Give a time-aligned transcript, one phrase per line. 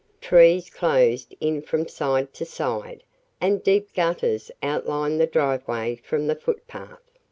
[0.19, 3.03] Trees closed in from side to side,
[3.39, 7.01] and deep gutters outlined the driveway from the footpath.